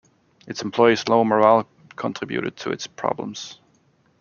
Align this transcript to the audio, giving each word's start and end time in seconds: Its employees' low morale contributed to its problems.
Its 0.47 0.63
employees' 0.63 1.07
low 1.07 1.23
morale 1.23 1.69
contributed 1.95 2.57
to 2.57 2.71
its 2.71 2.87
problems. 2.87 3.59